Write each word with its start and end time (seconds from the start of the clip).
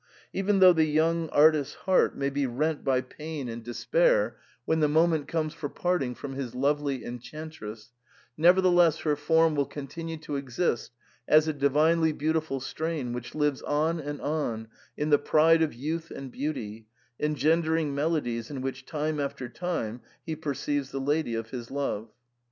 Even 0.33 0.57
though 0.57 0.73
the 0.73 0.85
young 0.85 1.29
artist's 1.29 1.75
heart 1.75 2.17
may 2.17 2.31
be 2.31 2.47
rent 2.47 2.83
by 2.83 3.01
pain 3.01 3.47
and 3.47 3.63
despair 3.63 4.21
58 4.31 4.31
THE 4.31 4.31
PERM 4.31 4.33
ATA, 4.57 4.61
when 4.65 4.79
the 4.79 4.87
moment 4.87 5.27
comes 5.27 5.53
for 5.53 5.69
parting 5.69 6.15
from 6.15 6.33
his 6.33 6.55
lovely 6.55 7.05
enchantress, 7.05 7.91
nevertheless 8.35 9.01
her 9.01 9.15
form 9.15 9.53
will 9.53 9.67
continue 9.67 10.17
to 10.21 10.37
exist 10.37 10.91
as 11.27 11.47
a 11.47 11.53
divinely 11.53 12.13
beautiful 12.13 12.59
strain 12.59 13.13
which 13.13 13.35
lives 13.35 13.61
on 13.61 13.99
and 13.99 14.19
on 14.21 14.69
in 14.97 15.11
the 15.11 15.19
pride 15.19 15.61
of 15.61 15.75
youth 15.75 16.09
and 16.09 16.31
beauty, 16.31 16.87
engendering 17.19 17.93
melodies 17.93 18.49
in 18.49 18.61
which 18.61 18.87
time 18.87 19.19
after 19.19 19.47
time 19.47 20.01
he 20.25 20.35
perceives 20.35 20.89
the 20.89 20.99
lady 20.99 21.35
of 21.35 21.51
his 21.51 21.69
love. 21.69 22.09